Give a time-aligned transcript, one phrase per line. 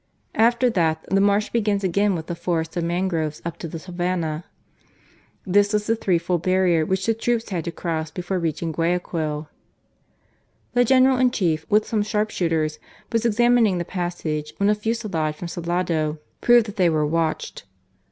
[0.33, 4.45] After that, the marsh begins again with the forest of mangroves up to the Savanah.
[5.45, 9.47] This was the three fold barrier which the troops had to cross before reaching Guayaquil.
[10.73, 12.79] The General in Chief, with some sharpshooters,
[13.11, 17.65] was examining the passage, when a fusillade from Salado proved that they were watched.